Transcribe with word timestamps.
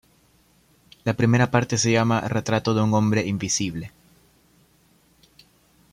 La 1.03 1.13
primera 1.13 1.51
parte 1.51 1.77
se 1.77 1.91
llama 1.91 2.21
"Retrato 2.27 2.73
de 2.73 2.81
un 2.81 2.91
hombre 2.95 3.23
invisible". 3.27 3.91